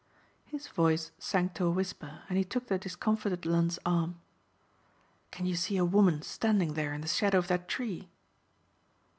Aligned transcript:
His 0.45 0.65
voice 0.67 1.11
sank 1.19 1.53
to 1.53 1.65
a 1.65 1.69
whisper 1.69 2.23
and 2.27 2.35
he 2.35 2.43
took 2.43 2.65
the 2.65 2.79
discomfited 2.79 3.45
Lund's 3.45 3.77
arm. 3.85 4.19
"Can 5.29 5.45
you 5.45 5.55
see 5.55 5.77
a 5.77 5.85
woman 5.85 6.23
standing 6.23 6.73
there 6.73 6.91
in 6.93 7.01
the 7.01 7.07
shadow 7.07 7.37
of 7.37 7.47
that 7.49 7.67
tree?" 7.67 8.09